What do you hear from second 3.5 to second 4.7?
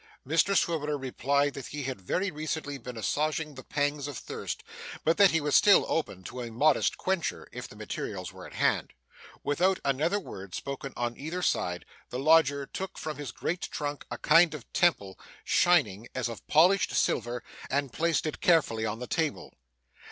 the pangs of thirst,